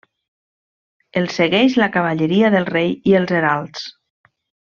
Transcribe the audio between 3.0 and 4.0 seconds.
i els heralds.